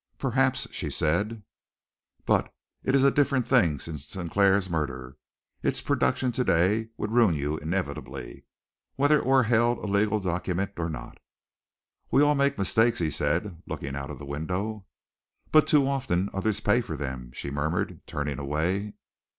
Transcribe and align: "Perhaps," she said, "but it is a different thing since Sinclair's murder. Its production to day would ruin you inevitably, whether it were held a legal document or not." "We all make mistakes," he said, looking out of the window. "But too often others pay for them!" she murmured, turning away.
"Perhaps," 0.17 0.67
she 0.71 0.89
said, 0.89 1.43
"but 2.25 2.51
it 2.83 2.95
is 2.95 3.03
a 3.03 3.11
different 3.11 3.45
thing 3.45 3.77
since 3.77 4.07
Sinclair's 4.07 4.67
murder. 4.67 5.15
Its 5.61 5.79
production 5.79 6.31
to 6.31 6.43
day 6.43 6.89
would 6.97 7.11
ruin 7.11 7.35
you 7.35 7.57
inevitably, 7.59 8.43
whether 8.95 9.19
it 9.19 9.27
were 9.27 9.43
held 9.43 9.77
a 9.77 9.85
legal 9.85 10.19
document 10.19 10.71
or 10.77 10.89
not." 10.89 11.19
"We 12.09 12.23
all 12.23 12.33
make 12.33 12.57
mistakes," 12.57 12.97
he 12.97 13.11
said, 13.11 13.61
looking 13.67 13.95
out 13.95 14.09
of 14.09 14.17
the 14.17 14.25
window. 14.25 14.87
"But 15.51 15.67
too 15.67 15.87
often 15.87 16.31
others 16.33 16.61
pay 16.61 16.81
for 16.81 16.97
them!" 16.97 17.31
she 17.31 17.51
murmured, 17.51 18.01
turning 18.07 18.39
away. 18.39 18.95